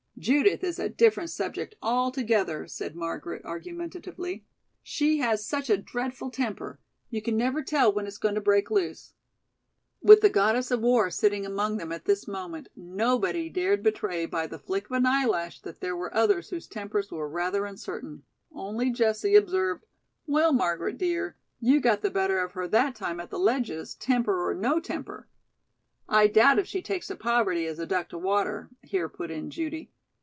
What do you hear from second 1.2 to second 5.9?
subject altogether," said Margaret, argumentatively. "She has such a